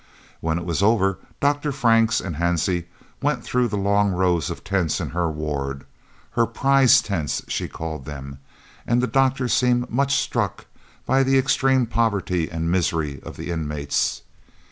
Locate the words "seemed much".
9.47-10.15